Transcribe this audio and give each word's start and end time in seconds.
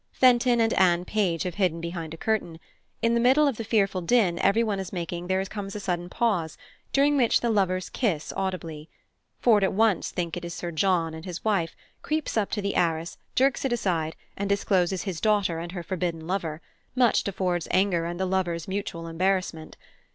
Fenton 0.13 0.59
and 0.59 0.73
Anne 0.73 1.05
Page 1.05 1.43
have 1.43 1.53
hidden 1.61 1.79
behind 1.79 2.11
a 2.11 2.17
curtain. 2.17 2.59
In 3.03 3.13
the 3.13 3.19
middle 3.19 3.47
of 3.47 3.57
the 3.57 3.63
fearful 3.63 4.01
din 4.01 4.39
everyone 4.39 4.79
is 4.79 4.91
making 4.91 5.27
there 5.27 5.45
comes 5.45 5.75
a 5.75 5.79
sudden 5.79 6.09
pause, 6.09 6.57
during 6.91 7.17
which 7.17 7.41
the 7.41 7.51
lovers 7.51 7.87
kiss 7.87 8.33
audibly. 8.35 8.89
Ford 9.41 9.63
at 9.63 9.73
once 9.73 10.09
thinks 10.09 10.35
it 10.37 10.43
is 10.43 10.55
Sir 10.55 10.71
John 10.71 11.13
and 11.13 11.23
his 11.25 11.45
wife, 11.45 11.75
creeps 12.01 12.35
up 12.35 12.49
to 12.49 12.63
the 12.63 12.73
arras, 12.75 13.19
jerks 13.35 13.63
it 13.63 13.71
aside, 13.71 14.15
and 14.35 14.49
discloses 14.49 15.03
his 15.03 15.21
daughter 15.21 15.59
and 15.59 15.71
her 15.73 15.83
forbidden 15.83 16.25
lover, 16.25 16.61
much 16.95 17.23
to 17.25 17.31
Ford's 17.31 17.67
anger 17.69 18.05
and 18.05 18.19
the 18.19 18.25
lovers' 18.25 18.67
mutual 18.67 19.05
embarrassment! 19.05 19.77